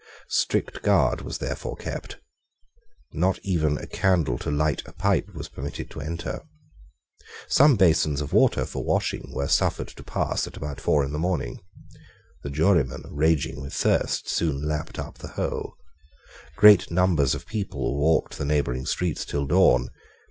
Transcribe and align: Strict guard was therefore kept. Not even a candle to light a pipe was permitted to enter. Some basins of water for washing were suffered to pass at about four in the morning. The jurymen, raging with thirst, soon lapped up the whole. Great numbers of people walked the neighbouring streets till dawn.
Strict 0.29 0.81
guard 0.81 1.21
was 1.21 1.37
therefore 1.37 1.75
kept. 1.75 2.17
Not 3.13 3.37
even 3.43 3.77
a 3.77 3.85
candle 3.85 4.39
to 4.39 4.49
light 4.49 4.81
a 4.87 4.93
pipe 4.93 5.29
was 5.35 5.47
permitted 5.47 5.91
to 5.91 6.01
enter. 6.01 6.41
Some 7.47 7.75
basins 7.75 8.19
of 8.19 8.33
water 8.33 8.65
for 8.65 8.83
washing 8.83 9.31
were 9.31 9.47
suffered 9.47 9.89
to 9.89 10.01
pass 10.01 10.47
at 10.47 10.57
about 10.57 10.81
four 10.81 11.03
in 11.05 11.11
the 11.13 11.19
morning. 11.19 11.59
The 12.41 12.49
jurymen, 12.49 13.03
raging 13.11 13.61
with 13.61 13.75
thirst, 13.75 14.27
soon 14.27 14.67
lapped 14.67 14.97
up 14.97 15.19
the 15.19 15.27
whole. 15.37 15.75
Great 16.55 16.89
numbers 16.89 17.35
of 17.35 17.45
people 17.45 17.95
walked 17.95 18.39
the 18.39 18.45
neighbouring 18.45 18.87
streets 18.87 19.23
till 19.23 19.45
dawn. 19.45 19.89